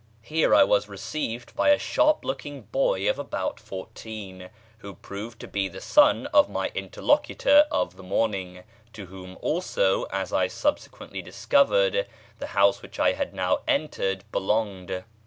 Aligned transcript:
Here 0.23 0.55
I 0.55 0.63
was 0.63 0.89
received 0.89 1.55
by 1.55 1.69
a 1.69 1.77
sharp 1.77 2.25
looking 2.25 2.63
boy 2.63 3.07
of 3.07 3.19
about 3.19 3.59
fourteen, 3.59 4.49
who 4.79 4.95
proved 4.95 5.39
to 5.41 5.47
be 5.47 5.67
the 5.67 5.79
son 5.79 6.25
of 6.33 6.49
my 6.49 6.69
interlocutor 6.73 7.67
of 7.69 7.97
the 7.97 8.01
morning, 8.01 8.63
to 8.93 9.05
whom 9.05 9.37
also, 9.43 10.05
as 10.05 10.33
I 10.33 10.47
subsequently 10.47 11.21
discovered, 11.21 12.07
the 12.39 12.47
house 12.57 12.81
which 12.81 12.97
I 12.99 13.11
had 13.11 13.35
now 13.35 13.59
entered 13.67 14.23
belonged. 14.31 15.03